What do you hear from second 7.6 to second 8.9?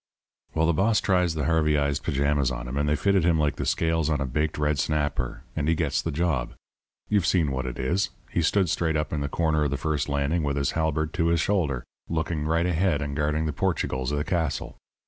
it is he stood